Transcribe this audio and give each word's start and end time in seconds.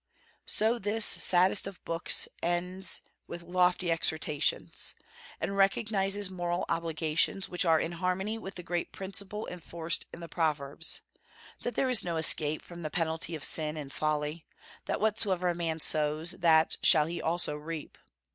So 0.47 0.79
this 0.79 1.05
saddest 1.05 1.67
of 1.67 1.85
books 1.85 2.27
closes 2.41 3.01
with 3.27 3.43
lofty 3.43 3.91
exhortations, 3.91 4.95
and 5.39 5.55
recognizes 5.55 6.27
moral 6.27 6.65
obligations 6.69 7.47
which 7.47 7.65
are 7.65 7.79
in 7.79 7.91
harmony 7.91 8.39
with 8.39 8.55
the 8.55 8.63
great 8.63 8.91
principle 8.91 9.45
enforced 9.45 10.07
in 10.11 10.19
the 10.19 10.27
Proverbs, 10.27 11.01
that 11.61 11.75
there 11.75 11.87
is 11.87 12.03
no 12.03 12.17
escape 12.17 12.65
from 12.65 12.81
the 12.81 12.89
penalty 12.89 13.35
of 13.35 13.43
sin 13.43 13.77
and 13.77 13.93
folly; 13.93 14.47
that 14.85 14.99
whatsoever 14.99 15.49
a 15.49 15.53
man 15.53 15.79
sows 15.79 16.31
that 16.31 16.77
shall 16.81 17.05
he 17.05 17.21
also 17.21 17.55
reap. 17.55 17.95